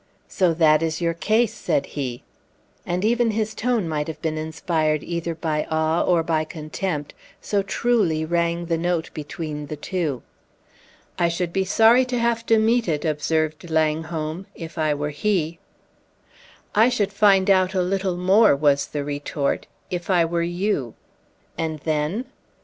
"So 0.27 0.51
that 0.55 0.81
is 0.81 0.99
your 0.99 1.13
case!" 1.13 1.53
said 1.53 1.85
he. 1.85 2.23
And 2.87 3.05
even 3.05 3.29
his 3.29 3.53
tone 3.53 3.87
might 3.87 4.07
have 4.07 4.19
been 4.19 4.35
inspired 4.35 5.03
either 5.03 5.35
by 5.35 5.67
awe 5.69 6.01
or 6.01 6.23
by 6.23 6.43
contempt, 6.43 7.13
so 7.39 7.61
truly 7.61 8.25
rang 8.25 8.65
the 8.65 8.79
note 8.79 9.11
between 9.13 9.67
the 9.67 9.75
two. 9.75 10.23
"I 11.19 11.27
should 11.27 11.53
be 11.53 11.65
sorry 11.65 12.03
to 12.05 12.17
have 12.17 12.47
to 12.47 12.57
meet 12.57 12.87
it," 12.87 13.05
observed 13.05 13.69
Langholm, 13.69 14.47
"if 14.55 14.75
I 14.79 14.95
were 14.95 15.11
he." 15.11 15.59
"I 16.73 16.89
should 16.89 17.13
find 17.13 17.47
out 17.47 17.75
a 17.75 17.83
little 17.83 18.17
more," 18.17 18.55
was 18.55 18.87
the 18.87 19.03
retort, 19.03 19.67
"if 19.91 20.09
I 20.09 20.25
were 20.25 20.41
you!" 20.41 20.95
"And 21.59 21.79
then?" 21.81 22.25